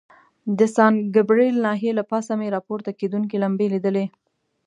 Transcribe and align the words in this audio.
د 0.57 0.59
سان 0.75 0.93
ګبریل 1.15 1.55
ناحیې 1.65 1.91
له 1.99 2.03
پاسه 2.11 2.33
مې 2.39 2.47
را 2.55 2.59
پورته 2.67 2.91
کېدونکي 2.99 3.35
لمبې 3.43 3.67
لیدلې. 3.73 4.05